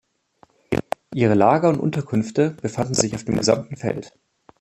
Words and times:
Ihre 1.13 1.35
Lager 1.35 1.69
und 1.69 1.77
Unterkünfte 1.79 2.57
befanden 2.59 2.95
sich 2.95 3.13
auf 3.13 3.23
dem 3.23 3.37
gesamten 3.37 3.75
Feld. 3.75 4.11